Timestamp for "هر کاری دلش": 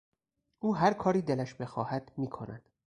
0.75-1.53